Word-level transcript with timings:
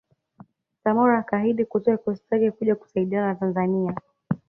Samora 0.83 1.17
akaahidi 1.19 1.65
kutoa 1.65 1.97
kikosi 1.97 2.23
chake 2.29 2.51
kuja 2.51 2.75
kusaidiana 2.75 3.27
na 3.27 3.35
Tanzania 3.35 3.95